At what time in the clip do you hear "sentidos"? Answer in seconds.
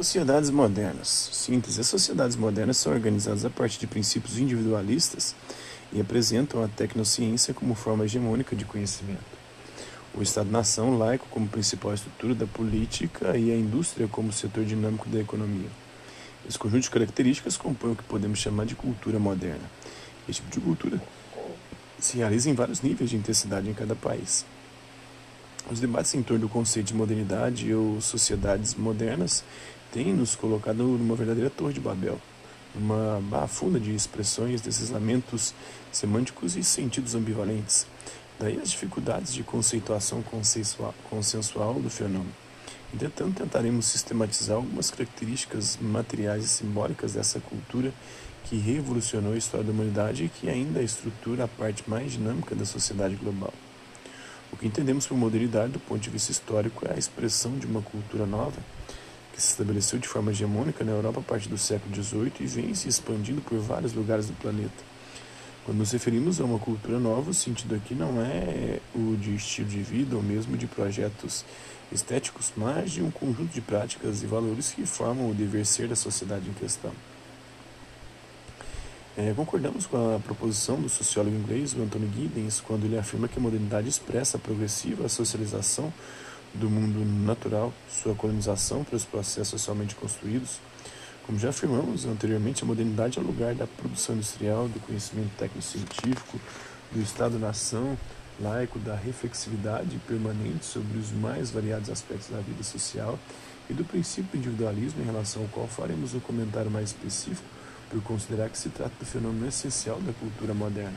36.64-37.14